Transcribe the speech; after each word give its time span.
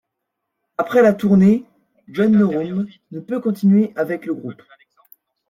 Après 0.79 1.03
la 1.03 1.13
tournée, 1.13 1.63
John 2.07 2.31
Norum 2.31 2.87
ne 3.11 3.19
peut 3.19 3.39
continuer 3.39 3.93
avec 3.95 4.25
le 4.25 4.33
groupe. 4.33 4.63